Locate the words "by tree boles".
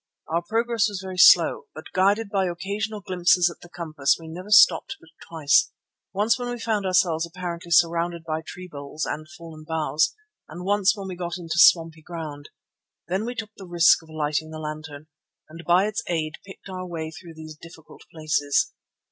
8.23-9.05